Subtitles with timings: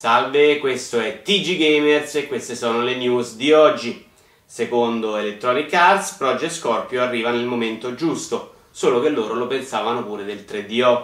[0.00, 4.06] Salve, questo è TG Gamers e queste sono le news di oggi.
[4.46, 10.24] Secondo Electronic Arts, Project Scorpio arriva nel momento giusto, solo che loro lo pensavano pure
[10.24, 11.02] del 3DO.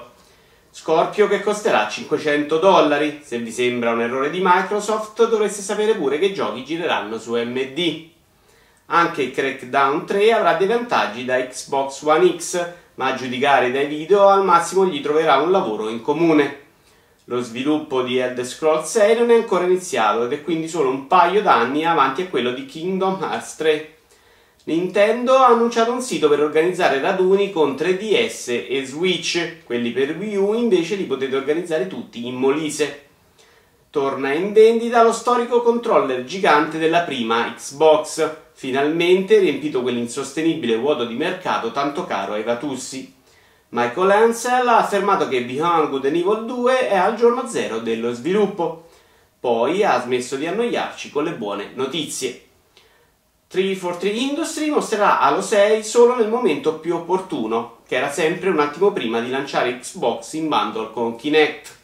[0.70, 6.20] Scorpio che costerà 500 dollari, se vi sembra un errore di Microsoft dovreste sapere pure
[6.20, 8.10] che giochi gireranno su MD.
[8.86, 14.28] Anche Crackdown 3 avrà dei vantaggi da Xbox One X, ma a giudicare dai video
[14.28, 16.62] al massimo gli troverà un lavoro in comune.
[17.28, 21.06] Lo sviluppo di Elder Scrolls 6 non è ancora iniziato ed è quindi solo un
[21.06, 23.94] paio d'anni avanti a quello di Kingdom Hearts 3.
[24.64, 30.36] Nintendo ha annunciato un sito per organizzare raduni con 3DS e Switch, quelli per Wii
[30.36, 33.04] U invece li potete organizzare tutti in Molise.
[33.88, 41.14] Torna in vendita lo storico controller gigante della prima Xbox, finalmente riempito quell'insostenibile vuoto di
[41.14, 43.14] mercato tanto caro ai Vatussi.
[43.74, 48.12] Michael Ansel ha affermato che Beyond Good and Evil 2 è al giorno zero dello
[48.12, 48.86] sviluppo.
[49.40, 52.40] Poi ha smesso di annoiarci con le buone notizie.
[53.48, 58.92] 343 Industry mostrerà Halo 6 solo nel momento più opportuno, che era sempre un attimo
[58.92, 61.76] prima di lanciare Xbox in bundle con Kinect.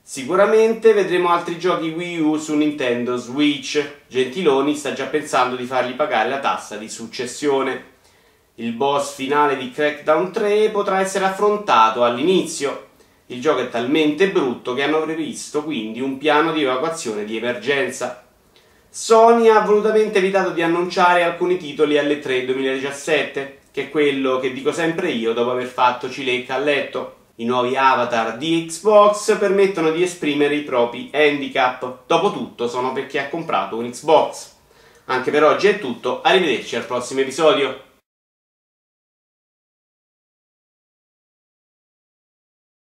[0.00, 3.96] Sicuramente vedremo altri giochi Wii U su Nintendo Switch.
[4.08, 7.91] Gentiloni sta già pensando di fargli pagare la tassa di successione.
[8.56, 12.88] Il boss finale di Crackdown 3 potrà essere affrontato all'inizio.
[13.28, 18.26] Il gioco è talmente brutto che hanno previsto quindi un piano di evacuazione di emergenza.
[18.90, 24.52] Sony ha volutamente evitato di annunciare alcuni titoli alle 3 2017, che è quello che
[24.52, 27.16] dico sempre io dopo aver fatto cilecca a letto.
[27.36, 32.00] I nuovi avatar di Xbox permettono di esprimere i propri handicap.
[32.06, 34.50] Dopotutto sono per chi ha comprato un Xbox.
[35.06, 37.91] Anche per oggi è tutto, arrivederci al prossimo episodio.